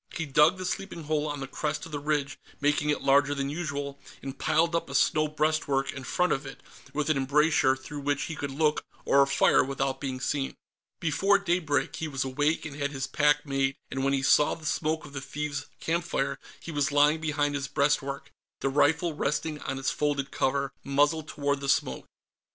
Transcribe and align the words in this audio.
He 0.15 0.25
dug 0.25 0.57
the 0.57 0.65
sleeping 0.65 1.03
hole 1.03 1.27
on 1.27 1.41
the 1.41 1.47
crest 1.47 1.85
of 1.85 1.91
the 1.91 1.99
ridge, 1.99 2.39
making 2.59 2.89
it 2.89 3.03
larger 3.03 3.35
than 3.35 3.51
usual, 3.51 3.99
and 4.23 4.35
piled 4.35 4.75
up 4.75 4.89
a 4.89 4.95
snow 4.95 5.27
breastwork 5.27 5.91
in 5.93 6.03
front 6.03 6.33
of 6.33 6.43
it, 6.43 6.63
with 6.91 7.11
an 7.11 7.17
embrasure 7.17 7.75
through 7.75 7.99
which 7.99 8.23
he 8.23 8.35
could 8.35 8.49
look 8.49 8.83
or 9.05 9.23
fire 9.27 9.63
without 9.63 10.01
being 10.01 10.19
seen. 10.19 10.55
Before 10.99 11.37
daybreak, 11.37 11.97
he 11.97 12.07
was 12.07 12.23
awake 12.25 12.65
and 12.65 12.75
had 12.77 12.89
his 12.89 13.05
pack 13.05 13.45
made, 13.45 13.75
and 13.91 14.03
when 14.03 14.13
he 14.13 14.23
saw 14.23 14.55
the 14.55 14.65
smoke 14.65 15.05
of 15.05 15.13
the 15.13 15.21
thieves' 15.21 15.67
campfire, 15.79 16.39
he 16.59 16.71
was 16.71 16.91
lying 16.91 17.21
behind 17.21 17.53
his 17.53 17.67
breastwork, 17.67 18.31
the 18.61 18.69
rifle 18.69 19.13
resting 19.13 19.59
on 19.59 19.77
its 19.77 19.91
folded 19.91 20.31
cover, 20.31 20.71
muzzle 20.83 21.21
toward 21.21 21.59
the 21.61 21.69
smoke. 21.69 22.07